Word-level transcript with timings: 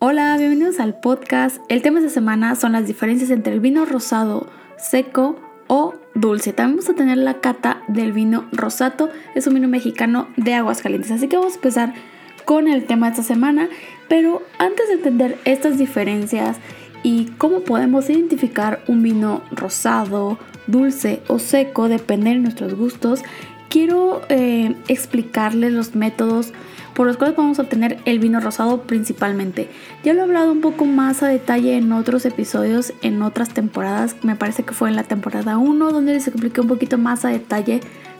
Hola, 0.00 0.36
bienvenidos 0.38 0.78
al 0.78 0.94
podcast. 0.94 1.60
El 1.68 1.82
tema 1.82 1.98
de 1.98 2.06
esta 2.06 2.20
semana 2.20 2.54
son 2.54 2.70
las 2.70 2.86
diferencias 2.86 3.30
entre 3.30 3.52
el 3.52 3.58
vino 3.58 3.84
rosado, 3.84 4.46
seco 4.76 5.40
o 5.66 5.96
dulce. 6.14 6.52
También 6.52 6.76
vamos 6.76 6.88
a 6.88 6.94
tener 6.94 7.18
la 7.18 7.40
cata 7.40 7.82
del 7.88 8.12
vino 8.12 8.44
rosato. 8.52 9.10
Es 9.34 9.48
un 9.48 9.54
vino 9.54 9.66
mexicano 9.66 10.28
de 10.36 10.54
aguas 10.54 10.82
calientes. 10.82 11.10
Así 11.10 11.26
que 11.26 11.36
vamos 11.36 11.54
a 11.54 11.56
empezar 11.56 11.94
con 12.44 12.68
el 12.68 12.84
tema 12.84 13.06
de 13.06 13.14
esta 13.14 13.24
semana. 13.24 13.68
Pero 14.08 14.42
antes 14.60 14.86
de 14.86 14.94
entender 14.94 15.36
estas 15.44 15.78
diferencias 15.78 16.58
y 17.02 17.32
cómo 17.36 17.62
podemos 17.62 18.08
identificar 18.08 18.80
un 18.86 19.02
vino 19.02 19.42
rosado, 19.50 20.38
dulce 20.68 21.22
o 21.26 21.40
seco, 21.40 21.88
depende 21.88 22.30
de 22.30 22.36
nuestros 22.36 22.74
gustos, 22.74 23.24
quiero 23.68 24.22
eh, 24.28 24.76
explicarles 24.86 25.72
los 25.72 25.96
métodos 25.96 26.52
por 26.98 27.06
los 27.06 27.16
cuales 27.16 27.38
a 27.38 27.62
obtener 27.62 28.00
el 28.06 28.18
vino 28.18 28.40
rosado 28.40 28.82
principalmente. 28.82 29.68
Ya 30.02 30.14
lo 30.14 30.18
he 30.18 30.22
hablado 30.24 30.50
un 30.50 30.60
poco 30.60 30.84
más 30.84 31.22
a 31.22 31.28
detalle 31.28 31.76
en 31.76 31.92
otros 31.92 32.26
episodios, 32.26 32.92
en 33.02 33.22
otras 33.22 33.50
temporadas, 33.50 34.16
me 34.24 34.34
parece 34.34 34.64
que 34.64 34.74
fue 34.74 34.88
en 34.88 34.96
la 34.96 35.04
temporada 35.04 35.58
1 35.58 35.92
donde 35.92 36.14
les 36.14 36.26
expliqué 36.26 36.60
un 36.60 36.66
poquito 36.66 36.98
más 36.98 37.24
a 37.24 37.28
detalle 37.28 37.78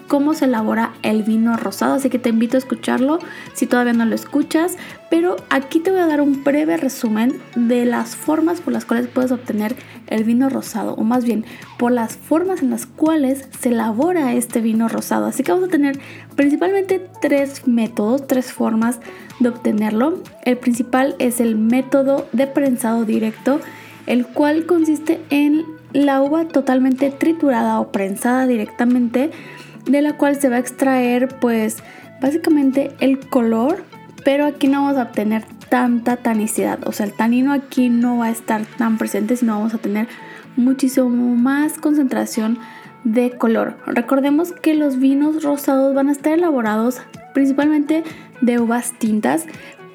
cómo 0.08 0.34
se 0.34 0.46
elabora 0.46 0.94
el 1.02 1.22
vino 1.22 1.56
rosado, 1.56 1.94
así 1.94 2.10
que 2.10 2.18
te 2.18 2.30
invito 2.30 2.56
a 2.56 2.58
escucharlo 2.58 3.18
si 3.52 3.66
todavía 3.66 3.92
no 3.92 4.06
lo 4.06 4.14
escuchas, 4.14 4.76
pero 5.10 5.36
aquí 5.50 5.78
te 5.78 5.90
voy 5.90 6.00
a 6.00 6.06
dar 6.06 6.20
un 6.20 6.42
breve 6.42 6.76
resumen 6.76 7.40
de 7.54 7.84
las 7.84 8.16
formas 8.16 8.60
por 8.60 8.72
las 8.72 8.84
cuales 8.84 9.06
puedes 9.06 9.30
obtener 9.30 9.76
el 10.08 10.24
vino 10.24 10.48
rosado, 10.48 10.94
o 10.94 11.04
más 11.04 11.24
bien 11.24 11.44
por 11.78 11.92
las 11.92 12.16
formas 12.16 12.62
en 12.62 12.70
las 12.70 12.86
cuales 12.86 13.46
se 13.60 13.68
elabora 13.68 14.32
este 14.32 14.60
vino 14.60 14.88
rosado. 14.88 15.26
Así 15.26 15.42
que 15.42 15.52
vamos 15.52 15.68
a 15.68 15.72
tener 15.72 15.98
principalmente 16.34 17.06
tres 17.20 17.68
métodos, 17.68 18.26
tres 18.26 18.52
formas 18.52 19.00
de 19.38 19.50
obtenerlo. 19.50 20.22
El 20.44 20.56
principal 20.56 21.14
es 21.18 21.40
el 21.40 21.56
método 21.56 22.26
de 22.32 22.46
prensado 22.46 23.04
directo, 23.04 23.60
el 24.06 24.26
cual 24.26 24.64
consiste 24.64 25.20
en 25.30 25.64
la 25.92 26.20
uva 26.22 26.46
totalmente 26.46 27.10
triturada 27.10 27.80
o 27.80 27.92
prensada 27.92 28.46
directamente 28.46 29.30
de 29.88 30.02
la 30.02 30.16
cual 30.16 30.40
se 30.40 30.48
va 30.48 30.56
a 30.56 30.60
extraer 30.60 31.28
pues 31.40 31.78
básicamente 32.20 32.92
el 33.00 33.18
color, 33.18 33.82
pero 34.24 34.46
aquí 34.46 34.68
no 34.68 34.84
vamos 34.84 34.98
a 34.98 35.04
obtener 35.04 35.44
tanta 35.68 36.16
tanicidad, 36.16 36.86
o 36.86 36.92
sea, 36.92 37.06
el 37.06 37.12
tanino 37.12 37.52
aquí 37.52 37.90
no 37.90 38.18
va 38.18 38.26
a 38.26 38.30
estar 38.30 38.64
tan 38.78 38.98
presente, 38.98 39.36
sino 39.36 39.56
vamos 39.56 39.74
a 39.74 39.78
tener 39.78 40.08
muchísimo 40.56 41.08
más 41.36 41.78
concentración 41.78 42.58
de 43.04 43.30
color. 43.30 43.76
Recordemos 43.86 44.52
que 44.52 44.74
los 44.74 44.98
vinos 44.98 45.42
rosados 45.42 45.94
van 45.94 46.08
a 46.08 46.12
estar 46.12 46.32
elaborados 46.32 47.00
principalmente 47.34 48.02
de 48.40 48.58
uvas 48.58 48.92
tintas, 48.98 49.46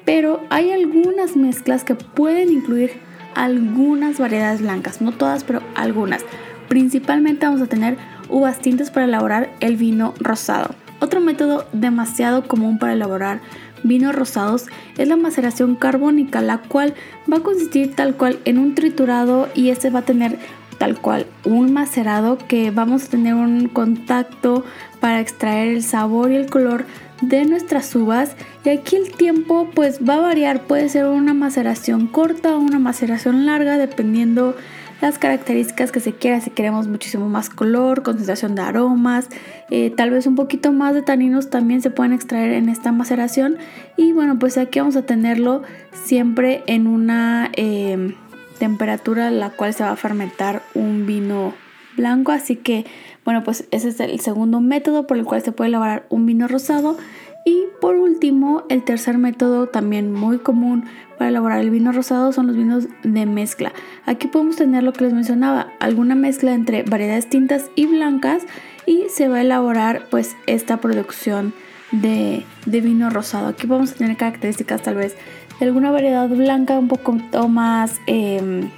pero 0.04 0.40
hay 0.50 0.70
algunas 0.70 1.36
mezclas 1.36 1.84
que 1.84 1.94
pueden 1.94 2.50
incluir 2.50 2.92
algunas 3.34 4.18
variedades 4.18 4.62
blancas, 4.62 5.00
no 5.00 5.12
todas, 5.12 5.44
pero 5.44 5.60
algunas. 5.74 6.24
Principalmente 6.68 7.46
vamos 7.46 7.62
a 7.62 7.66
tener 7.66 7.96
uvas 8.28 8.58
tintas 8.58 8.90
para 8.90 9.06
elaborar 9.06 9.50
el 9.60 9.76
vino 9.76 10.14
rosado. 10.20 10.74
Otro 11.00 11.20
método 11.20 11.66
demasiado 11.72 12.48
común 12.48 12.78
para 12.78 12.94
elaborar 12.94 13.40
vinos 13.82 14.14
rosados 14.14 14.66
es 14.96 15.06
la 15.06 15.16
maceración 15.16 15.76
carbónica, 15.76 16.40
la 16.40 16.58
cual 16.58 16.94
va 17.30 17.36
a 17.36 17.42
consistir 17.42 17.94
tal 17.94 18.16
cual 18.16 18.38
en 18.44 18.58
un 18.58 18.74
triturado 18.74 19.48
y 19.54 19.68
este 19.68 19.90
va 19.90 20.00
a 20.00 20.04
tener 20.04 20.38
tal 20.78 20.98
cual 20.98 21.26
un 21.44 21.72
macerado 21.72 22.38
que 22.48 22.70
vamos 22.70 23.04
a 23.04 23.10
tener 23.10 23.34
un 23.34 23.68
contacto 23.68 24.64
para 24.98 25.20
extraer 25.20 25.68
el 25.68 25.82
sabor 25.82 26.32
y 26.32 26.36
el 26.36 26.46
color 26.46 26.84
de 27.20 27.44
nuestras 27.44 27.94
uvas 27.94 28.34
y 28.64 28.70
aquí 28.70 28.96
el 28.96 29.12
tiempo 29.12 29.70
pues 29.72 30.00
va 30.06 30.14
a 30.14 30.20
variar 30.20 30.62
puede 30.62 30.88
ser 30.88 31.06
una 31.06 31.32
maceración 31.32 32.06
corta 32.06 32.56
o 32.56 32.58
una 32.58 32.78
maceración 32.78 33.46
larga 33.46 33.78
dependiendo 33.78 34.56
las 35.04 35.18
características 35.18 35.92
que 35.92 36.00
se 36.00 36.14
quiera, 36.14 36.40
si 36.40 36.48
queremos 36.48 36.88
muchísimo 36.88 37.28
más 37.28 37.50
color, 37.50 38.02
concentración 38.02 38.54
de 38.54 38.62
aromas, 38.62 39.28
eh, 39.70 39.90
tal 39.90 40.08
vez 40.08 40.26
un 40.26 40.34
poquito 40.34 40.72
más 40.72 40.94
de 40.94 41.02
taninos 41.02 41.50
también 41.50 41.82
se 41.82 41.90
pueden 41.90 42.14
extraer 42.14 42.52
en 42.52 42.70
esta 42.70 42.90
maceración. 42.90 43.58
Y 43.98 44.12
bueno 44.12 44.38
pues 44.38 44.56
aquí 44.56 44.78
vamos 44.78 44.96
a 44.96 45.02
tenerlo 45.02 45.60
siempre 45.92 46.62
en 46.66 46.86
una 46.86 47.50
eh, 47.54 48.14
temperatura 48.58 49.30
la 49.30 49.50
cual 49.50 49.74
se 49.74 49.84
va 49.84 49.90
a 49.90 49.96
fermentar 49.96 50.62
un 50.72 51.04
vino 51.04 51.52
blanco. 51.98 52.32
Así 52.32 52.56
que 52.56 52.86
bueno 53.26 53.44
pues 53.44 53.66
ese 53.72 53.88
es 53.88 54.00
el 54.00 54.20
segundo 54.20 54.62
método 54.62 55.06
por 55.06 55.18
el 55.18 55.24
cual 55.24 55.42
se 55.42 55.52
puede 55.52 55.68
elaborar 55.68 56.06
un 56.08 56.24
vino 56.24 56.48
rosado 56.48 56.96
y 57.44 57.64
por 57.80 57.96
último, 57.96 58.64
el 58.70 58.82
tercer 58.84 59.18
método 59.18 59.66
también 59.66 60.12
muy 60.12 60.38
común 60.38 60.86
para 61.18 61.28
elaborar 61.28 61.60
el 61.60 61.70
vino 61.70 61.92
rosado 61.92 62.32
son 62.32 62.46
los 62.46 62.56
vinos 62.56 62.86
de 63.02 63.26
mezcla. 63.26 63.72
Aquí 64.06 64.28
podemos 64.28 64.56
tener 64.56 64.82
lo 64.82 64.94
que 64.94 65.04
les 65.04 65.12
mencionaba, 65.12 65.68
alguna 65.78 66.14
mezcla 66.14 66.54
entre 66.54 66.82
variedades 66.82 67.28
tintas 67.28 67.70
y 67.74 67.86
blancas 67.86 68.44
y 68.86 69.04
se 69.10 69.28
va 69.28 69.36
a 69.36 69.40
elaborar 69.42 70.06
pues 70.10 70.36
esta 70.46 70.78
producción 70.78 71.52
de, 71.92 72.44
vino 72.66 73.10
rosado. 73.10 73.48
Aquí 73.48 73.66
vamos 73.66 73.92
a 73.92 73.94
tener 73.96 74.16
características 74.16 74.82
tal 74.82 74.96
vez 74.96 75.14
de 75.60 75.66
alguna 75.66 75.90
variedad 75.90 76.28
blanca 76.28 76.78
un 76.78 76.88
poco 76.88 77.12
más 77.48 78.00
em, 78.06 78.70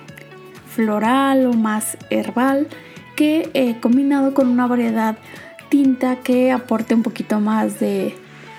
floral 0.66 1.47
o 1.47 1.53
más 1.53 1.97
herbal 2.10 2.66
que 3.15 3.48
eh, 3.54 3.77
combinado 3.81 4.34
con 4.34 4.48
una 4.48 4.66
variedad 4.66 5.16
tinta 5.69 6.16
que 6.16 6.53
aporte 6.53 6.94
un 6.94 7.03
poquito 7.03 7.41
más 7.41 7.81
de 7.81 8.15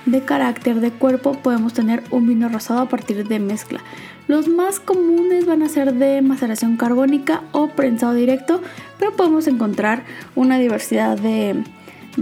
de 0.08 0.22
carácter 0.22 0.80
de 0.80 0.92
cuerpo 0.92 1.34
podemos 1.34 1.74
tener 1.74 2.02
un 2.12 2.28
vino 2.28 2.50
rosado 2.50 2.80
a 2.80 2.90
partir 2.90 3.28
de 3.28 3.40
mezcla. 3.40 3.82
Los 4.28 4.48
más 4.48 4.80
comunes 4.80 5.46
van 5.46 5.62
a 5.64 5.70
ser 5.70 5.94
de 5.94 6.22
maceración 6.22 6.78
carbónica 6.78 7.44
o 7.52 7.70
prensado 7.70 8.14
directo, 8.14 8.62
pero 8.98 9.16
podemos 9.16 9.48
encontrar 9.48 10.04
una 10.36 10.58
diversidad 10.58 11.18
de, 11.18 11.64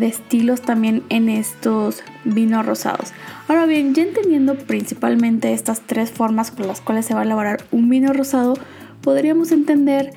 estilos 0.01 0.62
también 0.62 1.03
en 1.09 1.29
estos 1.29 2.03
vinos 2.25 2.66
rosados. 2.66 3.13
Ahora 3.47 3.66
bien, 3.66 3.94
ya 3.94 4.03
entendiendo 4.03 4.56
principalmente 4.56 5.53
estas 5.53 5.81
tres 5.81 6.12
formas 6.12 6.52
por 6.52 6.66
las 6.66 6.81
cuales 6.81 7.06
se 7.06 7.13
va 7.13 7.22
a 7.22 7.23
elaborar 7.23 7.63
un 7.72 7.88
vino 7.88 8.12
rosado, 8.12 8.56
podríamos 9.02 9.52
entender 9.52 10.12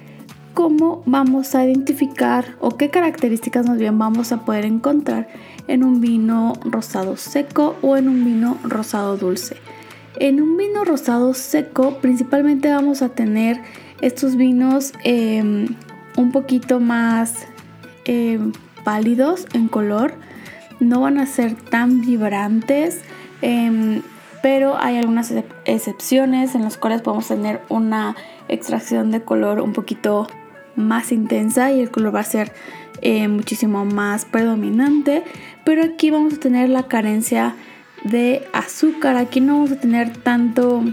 cómo 0.55 1.05
vamos 1.07 1.55
a 1.55 1.65
identificar 1.65 2.57
o 2.61 2.77
qué 2.77 2.91
características 2.91 3.69
más 3.69 3.79
bien 3.79 3.99
vamos 3.99 4.33
a 4.33 4.45
poder 4.45 4.65
encontrar 4.65 5.29
en 5.69 5.85
un 5.85 6.01
vino 6.01 6.55
rosado 6.65 7.17
seco 7.17 7.77
o 7.83 7.97
en 7.97 8.09
un 8.09 8.25
vino 8.25 8.59
rosado 8.65 9.17
dulce. 9.17 9.57
En 10.19 10.43
un 10.43 10.57
vino 10.57 10.85
rosado 10.85 11.33
seco 11.35 11.99
principalmente 12.01 12.69
vamos 12.71 13.03
a 13.03 13.11
tener 13.11 13.61
estos 14.01 14.37
vinos 14.37 14.93
em, 15.05 15.69
un 16.17 16.33
poquito 16.33 16.81
más 16.81 17.35
em, 18.05 18.53
pálidos 18.83 19.47
en 19.53 19.69
color, 19.69 20.15
no 20.81 21.01
van 21.01 21.19
a 21.19 21.27
ser 21.27 21.55
tan 21.55 22.01
vibrantes, 22.01 23.01
em, 23.43 24.03
pero 24.43 24.77
hay 24.79 24.97
algunas 24.97 25.33
excepciones 25.65 26.55
en 26.55 26.63
las 26.63 26.79
cuales 26.79 27.03
podemos 27.03 27.29
tener 27.29 27.61
una 27.69 28.17
extracción 28.49 29.11
de 29.11 29.23
color 29.23 29.61
un 29.61 29.73
poquito 29.73 30.27
más 30.79 31.13
intensa 31.13 31.73
y 31.73 31.81
el 31.81 31.91
color 31.91 32.15
va 32.15 32.21
a 32.21 32.25
ser 32.25 32.53
eh, 33.03 33.29
muchísimo 33.29 33.85
más 33.85 34.25
predominante. 34.25 35.25
Pero 35.65 35.83
aquí 35.85 36.11
vamos 36.11 36.35
a 36.35 36.39
tener 36.39 36.69
la 36.69 36.85
carencia 36.85 37.55
de 38.05 38.47
azúcar. 38.53 39.17
Aquí 39.17 39.41
no 39.41 39.55
vamos 39.55 39.73
a 39.73 39.81
tener 39.81 40.17
tanto 40.17 40.85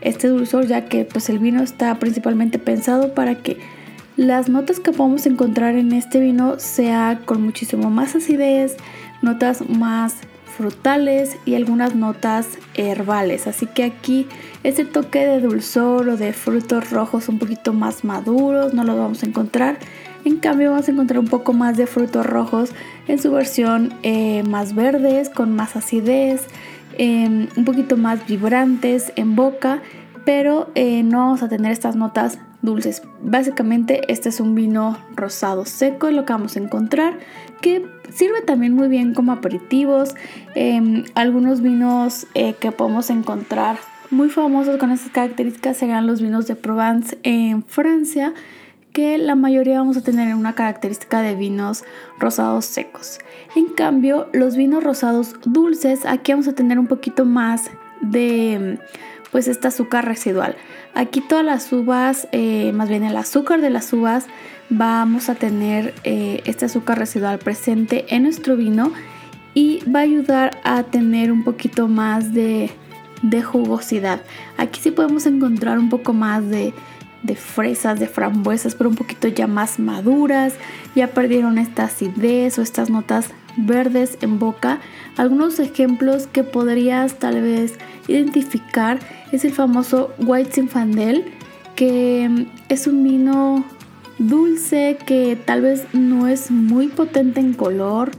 este 0.00 0.28
dulzor 0.28 0.66
ya 0.66 0.86
que 0.86 1.04
pues 1.04 1.28
el 1.28 1.38
vino 1.38 1.62
está 1.62 1.98
principalmente 1.98 2.58
pensado 2.58 3.14
para 3.14 3.36
que 3.36 3.58
las 4.16 4.48
notas 4.48 4.78
que 4.78 4.92
podemos 4.92 5.26
encontrar 5.26 5.74
en 5.74 5.92
este 5.92 6.20
vino 6.20 6.58
sea 6.58 7.20
con 7.24 7.42
muchísimo 7.42 7.90
más 7.90 8.14
acidez, 8.14 8.76
notas 9.22 9.68
más 9.68 10.16
frutales 10.54 11.36
y 11.44 11.54
algunas 11.54 11.94
notas 11.94 12.58
herbales. 12.74 13.46
Así 13.46 13.66
que 13.66 13.84
aquí 13.84 14.26
ese 14.62 14.84
toque 14.84 15.26
de 15.26 15.40
dulzor 15.40 16.08
o 16.08 16.16
de 16.16 16.32
frutos 16.32 16.90
rojos 16.90 17.28
un 17.28 17.38
poquito 17.38 17.72
más 17.72 18.04
maduros 18.04 18.74
no 18.74 18.84
lo 18.84 18.96
vamos 18.96 19.22
a 19.22 19.26
encontrar. 19.26 19.78
En 20.24 20.38
cambio 20.38 20.70
vamos 20.70 20.88
a 20.88 20.92
encontrar 20.92 21.18
un 21.18 21.28
poco 21.28 21.52
más 21.52 21.76
de 21.76 21.86
frutos 21.86 22.24
rojos 22.24 22.70
en 23.08 23.18
su 23.20 23.30
versión 23.30 23.92
eh, 24.02 24.42
más 24.44 24.74
verdes, 24.74 25.28
con 25.28 25.54
más 25.54 25.76
acidez, 25.76 26.46
em, 26.96 27.48
un 27.56 27.64
poquito 27.64 27.96
más 27.96 28.26
vibrantes 28.26 29.12
en 29.16 29.36
boca 29.36 29.82
pero 30.24 30.70
eh, 30.74 31.02
no 31.02 31.18
vamos 31.18 31.42
a 31.42 31.48
tener 31.48 31.72
estas 31.72 31.96
notas 31.96 32.38
dulces. 32.62 33.02
Básicamente 33.20 34.00
este 34.08 34.30
es 34.30 34.40
un 34.40 34.54
vino 34.54 34.98
rosado 35.14 35.64
seco, 35.66 36.08
es 36.08 36.14
lo 36.14 36.24
que 36.24 36.32
vamos 36.32 36.56
a 36.56 36.60
encontrar, 36.60 37.18
que 37.60 37.86
sirve 38.12 38.42
también 38.42 38.74
muy 38.74 38.88
bien 38.88 39.14
como 39.14 39.32
aperitivos. 39.32 40.14
Em, 40.54 41.04
algunos 41.14 41.60
vinos 41.60 42.26
eh, 42.34 42.54
que 42.60 42.72
podemos 42.72 43.10
encontrar 43.10 43.78
muy 44.10 44.28
famosos 44.28 44.76
con 44.76 44.90
estas 44.90 45.10
características 45.10 45.76
serán 45.76 46.06
los 46.06 46.20
vinos 46.20 46.46
de 46.46 46.56
Provence 46.56 47.18
en 47.22 47.64
Francia, 47.64 48.32
que 48.92 49.18
la 49.18 49.34
mayoría 49.34 49.78
vamos 49.78 49.96
a 49.96 50.02
tener 50.02 50.34
una 50.34 50.54
característica 50.54 51.20
de 51.20 51.34
vinos 51.34 51.84
rosados 52.20 52.64
secos. 52.64 53.18
En 53.56 53.66
cambio, 53.66 54.28
los 54.32 54.56
vinos 54.56 54.84
rosados 54.84 55.34
dulces, 55.44 56.06
aquí 56.06 56.32
vamos 56.32 56.46
a 56.46 56.54
tener 56.54 56.78
un 56.78 56.86
poquito 56.86 57.24
más 57.24 57.70
de 58.00 58.78
pues 59.34 59.48
este 59.48 59.66
azúcar 59.66 60.04
residual. 60.04 60.54
Aquí 60.94 61.20
todas 61.20 61.44
las 61.44 61.72
uvas, 61.72 62.28
eh, 62.30 62.70
más 62.72 62.88
bien 62.88 63.02
el 63.02 63.16
azúcar 63.16 63.60
de 63.60 63.68
las 63.68 63.92
uvas, 63.92 64.26
vamos 64.70 65.28
a 65.28 65.34
tener 65.34 65.92
eh, 66.04 66.40
este 66.44 66.66
azúcar 66.66 67.00
residual 67.00 67.40
presente 67.40 68.04
en 68.14 68.22
nuestro 68.22 68.54
vino 68.54 68.92
y 69.52 69.82
va 69.90 69.98
a 69.98 70.02
ayudar 70.04 70.60
a 70.62 70.84
tener 70.84 71.32
un 71.32 71.42
poquito 71.42 71.88
más 71.88 72.32
de, 72.32 72.70
de 73.22 73.42
jugosidad. 73.42 74.20
Aquí 74.56 74.80
sí 74.80 74.92
podemos 74.92 75.26
encontrar 75.26 75.80
un 75.80 75.88
poco 75.88 76.12
más 76.12 76.48
de, 76.48 76.72
de 77.24 77.34
fresas, 77.34 77.98
de 77.98 78.06
frambuesas, 78.06 78.76
pero 78.76 78.88
un 78.88 78.94
poquito 78.94 79.26
ya 79.26 79.48
más 79.48 79.80
maduras, 79.80 80.54
ya 80.94 81.08
perdieron 81.08 81.58
esta 81.58 81.86
acidez 81.86 82.56
o 82.60 82.62
estas 82.62 82.88
notas 82.88 83.30
verdes 83.56 84.18
en 84.20 84.38
boca. 84.38 84.80
Algunos 85.16 85.58
ejemplos 85.58 86.26
que 86.26 86.44
podrías 86.44 87.18
tal 87.18 87.40
vez 87.42 87.74
identificar 88.08 88.98
es 89.32 89.44
el 89.44 89.52
famoso 89.52 90.12
White 90.18 90.52
Zinfandel, 90.52 91.24
que 91.76 92.28
mm, 92.28 92.46
es 92.68 92.86
un 92.86 93.02
vino 93.04 93.64
dulce 94.18 94.96
que 95.06 95.36
tal 95.36 95.62
vez 95.62 95.86
no 95.92 96.28
es 96.28 96.50
muy 96.50 96.88
potente 96.88 97.40
en 97.40 97.52
color, 97.52 98.10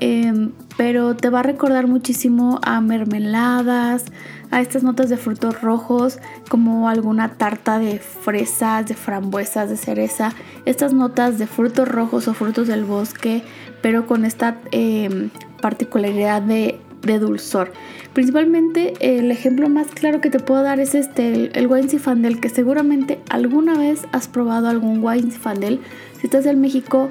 em, 0.00 0.52
pero 0.78 1.16
te 1.16 1.28
va 1.28 1.40
a 1.40 1.42
recordar 1.42 1.88
muchísimo 1.88 2.60
a 2.62 2.80
mermeladas, 2.80 4.04
a 4.50 4.60
estas 4.62 4.84
notas 4.84 5.10
de 5.10 5.16
frutos 5.18 5.60
rojos, 5.60 6.18
como 6.48 6.88
alguna 6.88 7.34
tarta 7.34 7.78
de 7.78 7.98
fresas, 7.98 8.86
de 8.86 8.94
frambuesas, 8.94 9.68
de 9.68 9.76
cereza, 9.76 10.32
estas 10.64 10.94
notas 10.94 11.36
de 11.36 11.48
frutos 11.48 11.88
rojos 11.88 12.28
o 12.28 12.32
frutos 12.32 12.68
del 12.68 12.84
bosque, 12.84 13.42
pero 13.82 14.06
con 14.06 14.24
esta 14.24 14.56
em, 14.70 15.30
particularidad 15.60 16.42
de 16.42 16.78
dulzor. 17.18 17.72
Principalmente 18.18 18.94
el 19.00 19.30
ejemplo 19.30 19.68
más 19.68 19.86
claro 19.88 20.20
que 20.20 20.28
te 20.30 20.40
puedo 20.40 20.62
dar 20.62 20.80
es 20.80 20.94
este, 20.96 21.56
el, 21.56 21.66
wine 21.68 21.88
Zinfandel, 21.88 22.40
que 22.40 22.48
seguramente 22.48 23.20
alguna 23.28 23.78
vez 23.78 24.06
has 24.12 24.26
probado 24.26 24.68
algún 24.68 25.04
wine 25.04 25.30
Zinfandel. 25.30 25.80
Si 26.20 26.26
estás 26.26 26.46
en 26.46 26.60
México, 26.60 27.08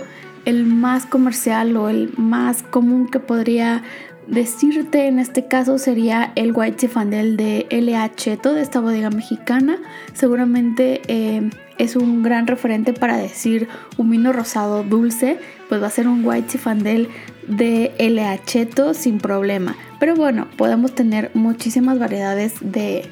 el 0.48 0.66
más 0.66 1.06
comercial 1.06 1.76
o 1.76 1.90
el 1.90 2.14
más 2.16 2.64
común 2.64 3.10
que 3.10 3.20
podría 3.20 3.84
decirte 4.28 5.08
en 5.08 5.20
este 5.20 5.46
caso 5.46 5.78
sería 5.78 6.32
el 6.36 6.54
White 6.56 6.88
Zinfandel 6.88 7.36
de 7.36 7.68
LH, 7.70 8.38
toda 8.38 8.62
esta 8.62 8.80
bodega 8.80 9.10
mexicana. 9.10 9.78
Seguramente 10.14 11.02
eh, 11.10 11.50
es 11.78 11.98
un 11.98 12.24
gran 12.24 12.48
referente 12.48 12.94
para 12.94 13.18
decir 13.18 13.68
un 13.98 14.10
vino 14.10 14.32
rosado 14.32 14.84
dulce, 14.84 15.38
pues 15.68 15.82
va 15.82 15.88
a 15.88 15.92
ser 15.92 16.08
un 16.08 16.24
White 16.24 16.52
Zinfandel 16.52 17.10
de 17.50 17.92
LH 18.00 18.94
sin 18.94 19.18
problema. 19.18 19.76
Pero 20.00 20.16
bueno, 20.16 20.48
podemos 20.56 20.96
tener 20.96 21.30
muchísimas 21.34 22.00
variedades 22.00 22.54
de, 22.62 23.10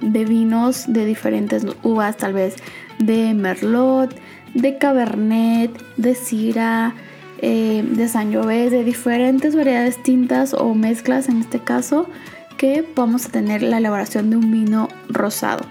vinos 0.00 0.92
de 0.92 1.04
diferentes 1.04 1.64
uvas, 1.84 2.16
tal 2.16 2.32
vez 2.32 2.56
de 2.98 3.32
Merlot, 3.32 4.12
de 4.54 4.78
Cabernet, 4.78 5.70
de 5.96 6.14
Syrah, 6.14 6.94
eh, 7.38 7.84
de 7.86 8.08
Sangiovese, 8.08 8.76
de 8.76 8.84
diferentes 8.84 9.54
variedades 9.54 10.02
tintas 10.02 10.54
o 10.54 10.74
mezclas 10.74 11.28
en 11.28 11.40
este 11.40 11.58
caso, 11.58 12.08
que 12.56 12.84
vamos 12.94 13.26
a 13.26 13.30
tener 13.30 13.62
la 13.62 13.78
elaboración 13.78 14.30
de 14.30 14.36
un 14.36 14.50
vino 14.50 14.88
rosado. 15.08 15.64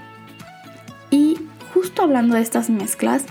Y 1.09 1.39
justo 1.73 2.03
hablando 2.03 2.35
de 2.35 2.41
estas 2.41 2.69
mezclas, 2.69 3.25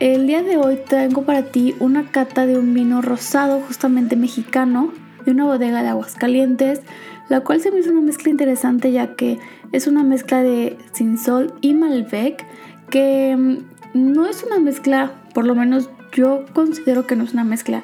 el 0.00 0.26
día 0.26 0.42
de 0.42 0.56
hoy 0.56 0.78
tengo 0.88 1.22
para 1.22 1.44
ti 1.44 1.74
una 1.78 2.10
cata 2.10 2.46
de 2.46 2.58
un 2.58 2.74
vino 2.74 3.00
rosado 3.00 3.60
justamente 3.60 4.16
mexicano 4.16 4.92
de 5.24 5.30
una 5.30 5.44
bodega 5.44 5.82
de 5.82 5.88
Aguascalientes, 5.88 6.82
la 7.28 7.40
cual 7.40 7.60
se 7.60 7.70
me 7.70 7.80
hizo 7.80 7.90
una 7.90 8.00
mezcla 8.00 8.30
interesante 8.30 8.92
ya 8.92 9.14
que 9.14 9.38
es 9.72 9.86
una 9.86 10.02
mezcla 10.02 10.42
de 10.42 10.76
Sinsol 10.92 11.54
y 11.60 11.74
Malbec 11.74 12.44
que 12.90 13.34
mm, 13.36 13.73
no 13.94 14.26
es 14.26 14.42
una 14.42 14.58
mezcla, 14.58 15.12
por 15.32 15.46
lo 15.46 15.54
menos 15.54 15.88
yo 16.12 16.44
considero 16.52 17.06
que 17.06 17.16
no 17.16 17.24
es 17.24 17.32
una 17.32 17.44
mezcla 17.44 17.82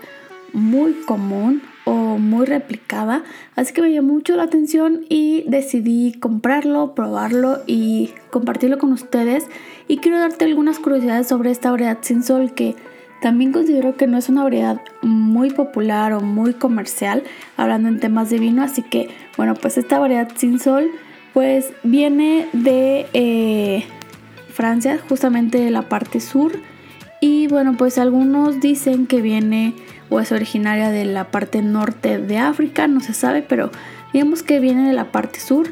muy 0.52 0.92
común 1.06 1.62
o 1.84 2.18
muy 2.18 2.44
replicada, 2.44 3.22
así 3.56 3.72
que 3.72 3.82
me 3.82 3.92
llamó 3.92 4.14
mucho 4.14 4.36
la 4.36 4.42
atención 4.42 5.04
y 5.08 5.44
decidí 5.46 6.12
comprarlo, 6.18 6.94
probarlo 6.94 7.60
y 7.66 8.12
compartirlo 8.30 8.78
con 8.78 8.92
ustedes. 8.92 9.46
Y 9.88 9.98
quiero 9.98 10.18
darte 10.18 10.44
algunas 10.44 10.78
curiosidades 10.78 11.28
sobre 11.28 11.50
esta 11.50 11.70
variedad 11.70 11.98
sin 12.02 12.22
sol 12.22 12.52
que 12.52 12.76
también 13.22 13.52
considero 13.52 13.96
que 13.96 14.06
no 14.06 14.18
es 14.18 14.28
una 14.28 14.42
variedad 14.42 14.80
muy 15.02 15.50
popular 15.50 16.12
o 16.12 16.20
muy 16.20 16.54
comercial, 16.54 17.22
hablando 17.56 17.88
en 17.88 18.00
temas 18.00 18.30
de 18.30 18.38
vino, 18.38 18.62
así 18.62 18.82
que 18.82 19.10
bueno, 19.36 19.54
pues 19.54 19.78
esta 19.78 19.98
variedad 19.98 20.28
sin 20.36 20.58
sol 20.58 20.90
pues 21.32 21.72
viene 21.84 22.48
de 22.52 23.06
eh, 23.12 23.84
Francia, 24.50 24.99
justamente 25.08 25.58
de 25.58 25.70
la 25.70 25.88
parte 25.88 26.20
sur. 26.20 26.52
Y 27.20 27.49
bueno, 27.49 27.76
pues 27.76 27.99
algunos 27.99 28.61
dicen 28.61 29.06
que 29.06 29.23
viene 29.23 29.75
o 30.08 30.20
es 30.20 30.32
originaria 30.32 30.91
de 30.91 31.05
la 31.05 31.31
parte 31.31 31.62
norte 31.62 32.19
de 32.19 32.38
África, 32.38 32.87
no 32.87 33.00
se 33.00 33.14
sabe, 33.14 33.43
pero 33.43 33.70
digamos 34.12 34.43
que 34.43 34.58
viene 34.58 34.88
de 34.88 34.94
la 34.94 35.12
parte 35.12 35.38
sur 35.41 35.69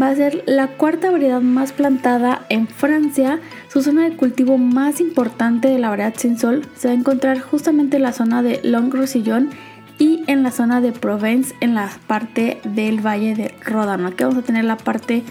va 0.00 0.08
a 0.08 0.14
ser 0.14 0.42
la 0.46 0.68
cuarta 0.68 1.10
variedad 1.10 1.40
más 1.40 1.72
plantada 1.72 2.44
en 2.48 2.66
Francia. 2.66 3.40
Su 3.68 3.82
zona 3.82 4.04
de 4.04 4.16
cultivo 4.16 4.58
más 4.58 5.00
importante 5.00 5.68
de 5.68 5.78
la 5.78 5.88
variedad 5.88 6.14
sin 6.16 6.38
sol 6.38 6.66
se 6.76 6.88
va 6.88 6.94
a 6.94 6.96
encontrar 6.96 7.40
justamente 7.40 7.96
en 7.96 8.02
la 8.02 8.12
zona 8.12 8.42
de 8.42 8.60
Long-Roussillon 8.62 9.50
y 9.98 10.22
en 10.26 10.42
la 10.42 10.52
zona 10.52 10.80
de 10.80 10.92
Provence, 10.92 11.54
en 11.60 11.74
la 11.74 11.90
parte 12.06 12.60
del 12.64 13.04
Valle 13.04 13.34
de 13.34 13.54
Ródano. 13.64 14.08
Aquí 14.08 14.24
vamos 14.24 14.38
a 14.38 14.42
tener 14.42 14.64
la 14.64 14.76
parte 14.76 15.22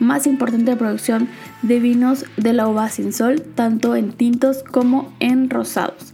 más 0.00 0.26
importante 0.26 0.70
de 0.70 0.76
producción 0.76 1.28
de 1.66 1.80
vinos 1.80 2.26
de 2.36 2.52
la 2.52 2.68
uva 2.68 2.88
sin 2.90 3.12
sol, 3.12 3.42
tanto 3.42 3.96
en 3.96 4.12
tintos 4.12 4.62
como 4.62 5.12
en 5.18 5.50
rosados. 5.50 6.12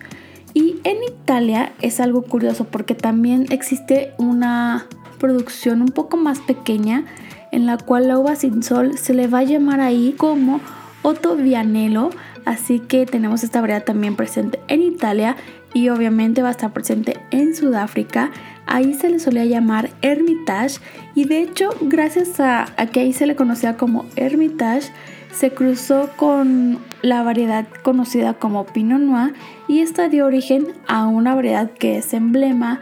Y 0.55 0.77
en 0.85 0.97
Italia 1.03 1.73
es 1.81 2.01
algo 2.01 2.23
curioso 2.23 2.65
porque 2.65 2.95
también 2.95 3.47
existe 3.51 4.13
una 4.19 4.87
producción 5.19 5.83
un 5.83 5.89
poco 5.89 6.17
más 6.17 6.39
pequeña 6.41 7.05
en 7.53 7.67
la 7.67 7.79
cual 7.79 8.09
la 8.09 8.19
uva 8.19 8.37
sin 8.37 8.63
sol 8.63 8.97
se 8.97 9.13
le 9.13 9.27
va 9.27 9.41
a 9.41 9.45
llamar 9.45 9.81
ahí 9.81 10.15
como 10.17 10.61
Otto 11.03 11.37
Vianello, 11.37 12.11
así 12.45 12.79
que 12.79 13.07
tenemos 13.07 13.43
esta 13.43 13.61
variedad 13.61 13.85
también 13.85 14.17
presente 14.17 14.61
en 14.69 14.83
Italia 14.83 15.37
y 15.73 15.89
obviamente 15.89 16.43
va 16.43 16.49
a 16.49 16.53
estar 16.53 16.73
presente 16.73 17.17
en 17.31 17.55
Sudáfrica. 17.55 18.31
Ahí 18.67 18.95
se 18.95 19.09
le 19.09 19.19
solía 19.19 19.45
llamar 19.45 19.91
Hermitage 20.03 20.81
y 21.15 21.25
de 21.25 21.43
hecho 21.43 21.71
gracias 21.81 22.39
a, 22.41 22.67
que 22.93 23.01
ahí 23.01 23.13
se 23.13 23.27
le 23.27 23.37
conocía 23.37 23.77
como 23.77 24.07
Hermitage 24.17 24.93
se 25.33 25.53
cruzó 25.53 26.11
con 26.17 26.79
la 27.03 27.23
variedad 27.23 27.67
conocida 27.83 28.35
como 28.35 28.67
Pinot 28.67 29.01
Noir 29.01 29.35
y 29.69 29.81
esta 29.81 30.09
dio 30.09 30.27
origen 30.27 30.67
a 30.87 31.07
una 31.07 31.35
variedad 31.35 31.71
que 31.71 31.99
es 31.99 32.13
emblema 32.13 32.81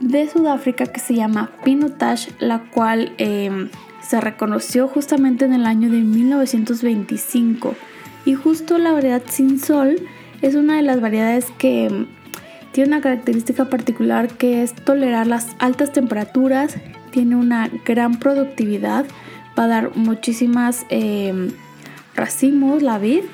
de 0.00 0.28
Sudáfrica 0.28 0.86
que 0.86 1.00
se 1.00 1.14
llama 1.14 1.50
Pinotage, 1.64 2.30
la 2.38 2.60
cual 2.70 3.12
em, 3.18 3.70
se 4.02 4.20
reconoció 4.20 4.88
justamente 4.88 5.44
en 5.44 5.54
el 5.54 5.66
año 5.66 5.90
de 5.90 6.00
1925 6.00 7.74
y 8.24 8.34
justo 8.34 8.78
la 8.78 8.92
variedad 8.92 9.22
sin 9.26 9.58
sol 9.58 9.96
es 10.42 10.54
una 10.54 10.76
de 10.76 10.82
las 10.82 11.00
variedades 11.00 11.46
que 11.58 11.88
mm, 11.88 12.06
tiene 12.72 12.88
una 12.88 13.00
característica 13.00 13.70
particular 13.70 14.28
que 14.28 14.62
es 14.62 14.74
tolerar 14.74 15.26
las 15.26 15.56
altas 15.58 15.92
temperaturas, 15.92 16.76
tiene 17.10 17.36
una 17.36 17.70
gran 17.86 18.18
productividad, 18.18 19.06
va 19.58 19.64
a 19.64 19.68
dar 19.68 19.96
muchísimas 19.96 20.84
em, 20.90 21.52
racimos 22.16 22.82
la 22.82 22.98
vid 22.98 23.24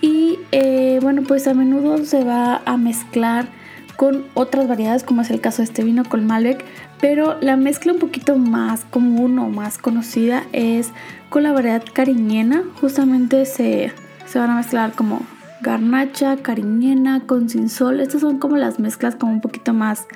y 0.00 0.38
eh, 0.50 0.98
bueno 1.02 1.22
pues 1.22 1.46
a 1.46 1.54
menudo 1.54 2.04
se 2.04 2.24
va 2.24 2.62
a 2.64 2.76
mezclar 2.76 3.46
con 3.96 4.24
otras 4.34 4.66
variedades 4.66 5.04
como 5.04 5.22
es 5.22 5.30
el 5.30 5.40
caso 5.40 5.58
de 5.58 5.64
este 5.64 5.84
vino 5.84 6.04
con 6.04 6.26
Malbec 6.26 6.64
pero 7.02 7.36
la 7.40 7.56
mezcla 7.56 7.92
un 7.92 7.98
poquito 7.98 8.36
más 8.36 8.84
común 8.84 9.36
o 9.40 9.48
más 9.48 9.76
conocida 9.76 10.44
es 10.52 10.92
con 11.30 11.42
la 11.42 11.50
variedad 11.50 11.82
cariñena. 11.92 12.62
Justamente 12.80 13.44
se, 13.44 13.92
van 14.36 14.50
a 14.50 14.54
mezclar 14.54 14.92
como 14.92 15.22
garnacha, 15.62 16.36
cariñena 16.36 17.26
con 17.26 17.48
sinsol. 17.48 17.98
Estas 17.98 18.20
son 18.20 18.38
como 18.38 18.56
las 18.56 18.78
mezclas 18.78 19.16
como 19.16 19.32
un 19.32 19.40
poquito 19.40 19.74
más 19.74 20.06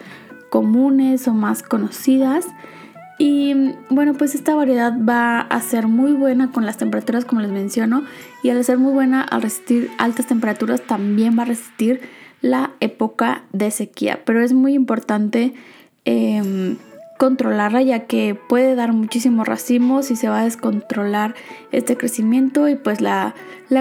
comunes 0.48 1.26
o 1.26 1.34
más 1.34 1.64
conocidas. 1.64 2.46
Bueno, 3.96 4.12
pues 4.12 4.34
esta 4.34 4.54
variedad 4.54 4.92
va 4.92 5.40
a 5.40 5.58
ser 5.62 5.86
muy 5.86 6.12
buena 6.12 6.52
con 6.52 6.66
las 6.66 6.76
temperaturas 6.76 7.24
como 7.24 7.40
les 7.40 7.50
menciono 7.50 8.04
y 8.42 8.50
al 8.50 8.62
ser 8.62 8.76
muy 8.76 8.92
buena 8.92 9.22
al 9.22 9.40
resistir 9.40 9.90
altas 9.96 10.26
temperaturas 10.26 10.82
también 10.82 11.38
va 11.38 11.44
a 11.44 11.46
resistir 11.46 12.02
la 12.42 12.72
época 12.80 13.44
de 13.54 13.70
sequía. 13.70 14.20
Pero 14.26 14.42
es 14.42 14.52
muy 14.52 14.74
importante 14.74 15.54
em, 16.04 16.76
controlarla 17.18 17.80
ya 17.80 18.00
que 18.00 18.34
puede 18.34 18.74
dar 18.74 18.92
muchísimos 18.92 19.48
racimos 19.48 20.10
y 20.10 20.16
se 20.16 20.28
va 20.28 20.40
a 20.40 20.44
descontrolar 20.44 21.34
este 21.72 21.96
crecimiento 21.96 22.68
y 22.68 22.76
pues 22.76 23.00
la, 23.00 23.34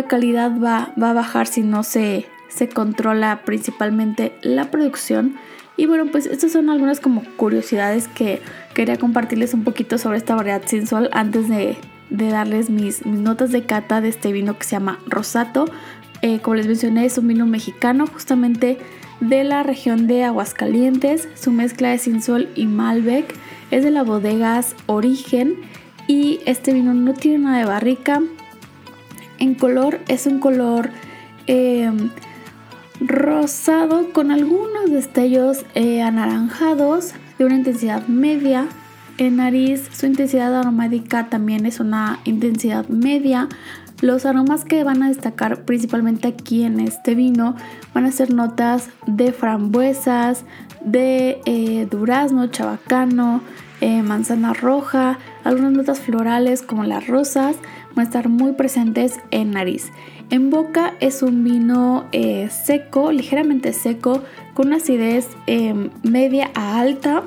calidad 0.07 0.49
va, 0.61 0.93
va, 0.97 1.09
a 1.09 1.13
bajar 1.13 1.45
si 1.45 1.61
no 1.61 1.83
se, 1.83 2.25
se 2.47 2.69
controla 2.69 3.41
principalmente 3.43 4.31
la 4.41 4.71
producción. 4.71 5.35
Y 5.77 5.87
bueno, 5.87 6.05
pues 6.11 6.25
estas 6.25 6.53
son 6.53 6.69
algunas 6.69 6.99
como 6.99 7.23
curiosidades 7.35 8.07
que 8.07 8.41
quería 8.73 8.97
compartirles 8.97 9.53
un 9.53 9.63
poquito 9.63 9.97
sobre 9.97 10.17
esta 10.17 10.35
variedad 10.35 10.61
sin 10.65 10.87
sol 10.87 11.09
antes 11.11 11.49
de, 11.49 11.77
darles 12.09 12.69
mis, 12.69 13.05
notas 13.05 13.51
de 13.51 13.63
cata 13.63 13.99
de 13.99 14.09
este 14.09 14.31
vino 14.31 14.57
que 14.57 14.63
se 14.63 14.71
llama 14.71 14.99
Rosato. 15.07 15.65
Eh, 16.21 16.39
como 16.39 16.55
les 16.55 16.67
mencioné, 16.67 17.05
es 17.05 17.17
un 17.17 17.27
vino 17.27 17.45
mexicano 17.45 18.07
justamente 18.07 18.77
de 19.19 19.43
la 19.43 19.63
región 19.63 20.07
de 20.07 20.23
Aguascalientes. 20.23 21.27
Su 21.35 21.51
mezcla 21.51 21.89
de 21.89 21.97
sin 21.97 22.21
sol 22.21 22.47
y 22.55 22.67
Malbec 22.67 23.33
es 23.71 23.83
de 23.83 23.91
la 23.91 24.03
bodegas 24.03 24.75
Origen 24.85 25.55
y 26.07 26.39
este 26.45 26.73
vino 26.73 26.93
no 26.93 27.13
tiene 27.13 27.39
nada 27.39 27.57
de 27.57 27.65
barrica. 27.65 28.21
En 29.39 29.55
color 29.55 29.99
es 30.07 30.25
un 30.25 30.39
color 30.39 30.89
eh, 31.47 31.91
rosado 33.25 34.13
con 34.13 34.31
algunos 34.31 34.91
destellos 34.91 35.65
eh, 35.73 36.03
anaranjados 36.03 37.13
de 37.39 37.45
una 37.45 37.55
intensidad 37.55 38.07
media. 38.07 38.67
En 39.17 39.37
nariz 39.37 39.89
su 39.91 40.05
intensidad 40.05 40.53
aromática 40.55 41.27
también 41.27 41.65
es 41.65 41.79
una 41.79 42.19
intensidad 42.25 42.87
media. 42.87 43.49
Los 44.01 44.27
aromas 44.27 44.63
que 44.63 44.83
van 44.83 45.01
a 45.01 45.07
destacar 45.07 45.65
principalmente 45.65 46.27
aquí 46.27 46.63
en 46.63 46.79
este 46.79 47.15
vino 47.15 47.55
van 47.95 48.05
a 48.05 48.11
ser 48.11 48.31
notas 48.31 48.89
de 49.07 49.31
frambuesas, 49.31 50.45
de 50.83 51.41
eh, 51.45 51.87
durazno, 51.89 52.47
chabacano, 52.47 53.41
eh, 53.81 54.03
manzana 54.03 54.53
roja, 54.53 55.17
algunas 55.45 55.71
notas 55.71 55.99
florales 55.99 56.61
como 56.61 56.83
las 56.83 57.07
rosas 57.07 57.55
van 57.95 58.05
a 58.05 58.07
estar 58.09 58.27
muy 58.27 58.53
presentes 58.53 59.19
en 59.31 59.51
nariz. 59.51 59.91
En 60.29 60.49
boca 60.49 60.95
es 60.99 61.21
un 61.21 61.43
vino 61.43 62.05
eh, 62.11 62.49
seco, 62.49 63.11
ligeramente 63.11 63.71
seco, 63.71 64.23
con 64.55 64.67
una 64.67 64.77
acidez 64.77 65.29
em, 65.45 65.91
media 66.03 66.49
a 66.55 66.79
alta. 66.79 67.23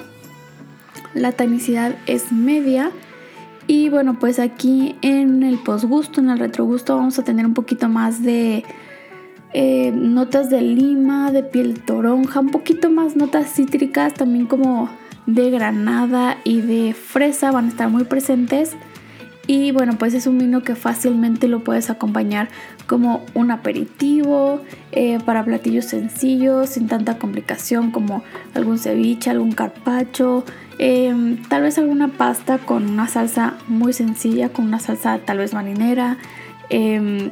La 1.15 1.33
tanicidad 1.33 1.95
es 2.07 2.33
media. 2.33 2.91
Y 3.69 3.89
bueno, 3.89 4.19
pues 4.19 4.41
aquí 4.41 4.97
en 5.01 5.45
el 5.45 5.59
posgusto, 5.59 6.21
en 6.21 6.31
el 6.31 6.39
retrogusto, 6.39 6.97
vamos 6.97 7.19
a 7.19 7.25
tener 7.25 7.47
un 7.47 7.55
poquito 7.55 7.89
más 7.89 8.23
de 8.23 8.65
eh, 9.53 9.93
notas 9.95 10.51
de 10.51 10.61
lima, 10.61 11.31
de 11.31 11.45
piel 11.45 11.81
toronja, 11.81 12.41
un 12.41 12.51
poquito 12.51 12.91
más 12.91 13.15
notas 13.15 13.53
cítricas, 13.53 14.15
también 14.15 14.47
como 14.47 14.91
de 15.29 15.51
granada 15.51 16.39
y 16.43 16.63
de 16.63 16.95
fresa 16.95 17.53
van 17.53 17.67
a 17.67 17.69
estar 17.69 17.91
muy 17.91 18.05
presentes. 18.05 18.73
Y 19.47 19.73
bueno, 19.73 19.97
pues 19.99 20.15
es 20.15 20.27
un 20.27 20.39
vino 20.39 20.63
que 20.63 20.75
fácilmente 20.75 21.49
lo 21.49 21.61
puedes 21.61 21.91
acompañar 21.91 22.49
como 22.87 23.25
un 23.35 23.51
aperitivo, 23.51 24.63
eh, 24.93 25.19
para 25.25 25.45
platillos 25.45 25.85
sencillos, 25.85 26.71
sin 26.71 26.87
tanta 26.87 27.19
complicación 27.19 27.91
como 27.91 28.23
algún 28.55 28.79
ceviche, 28.79 29.31
algún 29.31 29.53
carpacho, 29.53 30.45
em, 30.79 31.43
tal 31.49 31.63
vez 31.63 31.79
alguna 31.79 32.09
pasta 32.09 32.59
con 32.59 32.89
una 32.91 33.07
salsa 33.07 33.55
muy 33.69 33.93
sencilla, 33.93 34.51
con 34.51 34.67
una 34.67 34.81
salsa 34.81 35.19
tal 35.19 35.39
vez 35.39 35.53
marinera, 35.53 36.17
em, 36.71 37.31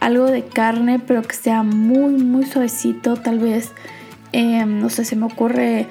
algo 0.00 0.26
de 0.26 0.44
carne 0.44 0.98
pero 0.98 1.22
que 1.22 1.34
sea 1.36 1.62
muy 1.62 2.12
muy 2.22 2.44
suavecito, 2.46 3.16
tal 3.16 3.38
vez, 3.38 3.72
em, 4.32 4.80
no 4.80 4.88
sé, 4.90 5.04
se 5.04 5.16
me 5.16 5.26
ocurre 5.26 5.86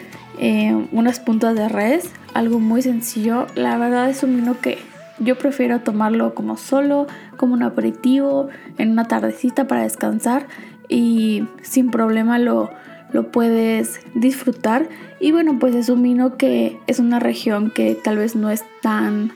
unas 0.92 1.20
puntas 1.20 1.56
de 1.56 1.70
res, 1.70 2.12
algo 2.34 2.60
muy 2.60 2.82
sencillo. 2.82 3.48
La 3.56 3.78
verdad 3.78 4.10
es 4.10 4.24
un 4.24 4.38
vino 4.38 4.60
que 4.60 4.78
yo 5.20 5.38
prefiero 5.38 5.82
tomarlo 5.82 6.34
como 6.34 6.58
solo, 6.58 7.08
como 7.38 7.54
un 7.54 7.64
aperitivo, 7.64 8.50
en 8.78 8.92
una 8.92 9.08
tardecita 9.08 9.68
para 9.68 9.84
descansar 9.84 10.48
y 10.88 11.46
sin 11.62 11.92
problema 11.92 12.40
lo, 12.40 12.70
lo 13.12 13.32
puedes 13.32 14.00
disfrutar. 14.16 14.88
Y 15.20 15.32
bueno, 15.32 15.58
pues 15.60 15.76
es 15.76 15.90
un 15.90 16.02
vino 16.04 16.38
que 16.38 16.80
es 16.88 17.00
una 17.00 17.20
región 17.20 17.72
que 17.72 17.96
tal 17.96 18.18
vez 18.18 18.36
no 18.36 18.50
es 18.50 18.64
tan, 18.82 19.32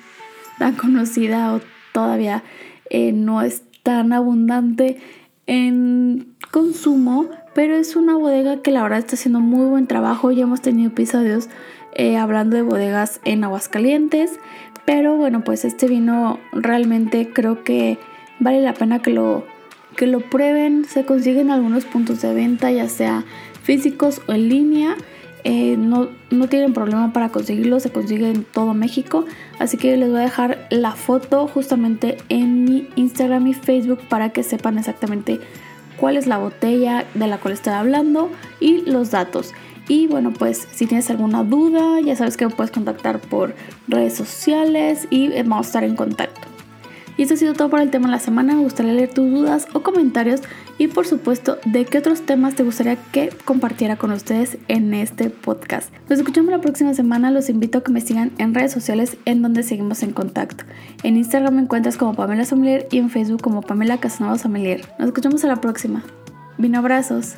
tan 0.57 0.75
conocida 0.75 1.53
o 1.53 1.61
todavía 1.91 2.43
eh, 2.89 3.11
no 3.11 3.41
es 3.41 3.63
tan 3.83 4.13
abundante 4.13 4.99
en 5.47 6.35
consumo, 6.51 7.27
pero 7.53 7.75
es 7.75 7.95
una 7.95 8.15
bodega 8.15 8.61
que 8.61 8.71
la 8.71 8.83
verdad 8.83 8.99
está 8.99 9.15
haciendo 9.15 9.39
muy 9.39 9.65
buen 9.65 9.87
trabajo. 9.87 10.31
Ya 10.31 10.43
hemos 10.43 10.61
tenido 10.61 10.89
episodios 10.89 11.49
eh, 11.93 12.17
hablando 12.17 12.55
de 12.55 12.61
bodegas 12.63 13.19
en 13.23 13.43
Aguascalientes, 13.43 14.39
pero 14.85 15.15
bueno, 15.15 15.43
pues 15.43 15.65
este 15.65 15.87
vino 15.87 16.39
realmente 16.51 17.29
creo 17.31 17.63
que 17.63 17.97
vale 18.39 18.61
la 18.61 18.73
pena 18.73 18.99
que 19.01 19.11
lo, 19.11 19.45
que 19.95 20.07
lo 20.07 20.19
prueben. 20.19 20.85
Se 20.85 21.05
consiguen 21.05 21.51
algunos 21.51 21.85
puntos 21.85 22.21
de 22.21 22.33
venta, 22.33 22.71
ya 22.71 22.89
sea 22.89 23.23
físicos 23.63 24.21
o 24.27 24.33
en 24.33 24.49
línea. 24.49 24.95
Eh, 25.45 25.75
no, 25.77 26.09
no, 26.31 26.47
tienen 26.47 26.73
problema 26.73 27.11
para 27.11 27.29
conseguirlo, 27.29 27.79
se 27.79 27.91
consigue 27.91 28.29
en 28.29 28.43
todo 28.43 28.73
México. 28.73 29.25
Así 29.59 29.77
que 29.77 29.97
les 29.97 30.09
voy 30.09 30.19
a 30.19 30.23
dejar 30.23 30.67
la 30.69 30.93
foto 30.93 31.47
justamente 31.47 32.17
en 32.29 32.63
mi 32.63 32.87
Instagram 32.95 33.47
y 33.47 33.53
Facebook 33.53 33.99
para 34.07 34.29
que 34.29 34.43
sepan 34.43 34.77
exactamente 34.77 35.41
cuál 35.97 36.17
es 36.17 36.27
la 36.27 36.37
botella 36.37 37.05
de 37.13 37.27
la 37.27 37.37
cual 37.37 37.53
estoy 37.53 37.73
hablando 37.73 38.29
y 38.59 38.81
los 38.89 39.11
datos. 39.11 39.53
Y 39.87 40.07
bueno, 40.07 40.31
pues 40.31 40.65
si 40.71 40.85
tienes 40.85 41.09
alguna 41.09 41.43
duda, 41.43 41.99
ya 41.99 42.15
sabes 42.15 42.37
que 42.37 42.47
me 42.47 42.53
puedes 42.53 42.71
contactar 42.71 43.19
por 43.19 43.53
redes 43.87 44.15
sociales 44.15 45.07
y 45.09 45.29
vamos 45.43 45.65
a 45.65 45.69
estar 45.69 45.83
en 45.83 45.95
contacto. 45.95 46.52
Y 47.17 47.23
esto 47.23 47.35
ha 47.35 47.37
sido 47.37 47.53
todo 47.53 47.69
por 47.69 47.79
el 47.79 47.91
tema 47.91 48.07
de 48.07 48.13
la 48.13 48.19
semana. 48.19 48.55
Me 48.55 48.63
gustaría 48.63 48.93
leer 48.93 49.13
tus 49.13 49.29
dudas 49.29 49.67
o 49.73 49.83
comentarios 49.83 50.41
y 50.77 50.87
por 50.87 51.05
supuesto 51.05 51.57
de 51.65 51.85
qué 51.85 51.99
otros 51.99 52.21
temas 52.21 52.55
te 52.55 52.63
gustaría 52.63 52.95
que 52.95 53.29
compartiera 53.45 53.95
con 53.95 54.11
ustedes 54.11 54.57
en 54.67 54.93
este 54.93 55.29
podcast. 55.29 55.93
Nos 56.09 56.19
escuchamos 56.19 56.51
la 56.51 56.61
próxima 56.61 56.93
semana. 56.93 57.31
Los 57.31 57.49
invito 57.49 57.79
a 57.79 57.83
que 57.83 57.91
me 57.91 58.01
sigan 58.01 58.31
en 58.37 58.53
redes 58.53 58.71
sociales 58.71 59.17
en 59.25 59.41
donde 59.41 59.63
seguimos 59.63 60.03
en 60.03 60.11
contacto. 60.11 60.65
En 61.03 61.17
Instagram 61.17 61.55
me 61.55 61.61
encuentras 61.61 61.97
como 61.97 62.15
Pamela 62.15 62.45
Sommelier 62.45 62.87
y 62.91 62.97
en 62.97 63.09
Facebook 63.09 63.41
como 63.41 63.61
Pamela 63.61 63.97
Casanova 63.99 64.37
Sommelier. 64.37 64.81
Nos 64.97 65.07
escuchamos 65.07 65.43
a 65.43 65.47
la 65.47 65.61
próxima. 65.61 66.03
Vino 66.57 66.79
abrazos. 66.79 67.35